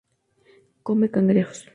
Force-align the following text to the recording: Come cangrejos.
Come 0.87 1.11
cangrejos. 1.15 1.67